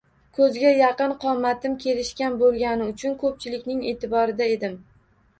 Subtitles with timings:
[0.35, 4.73] Ko‘zga yaqin, qomatim kelishgan bo‘lgani uchun ko‘pchilikning e'tiborida edim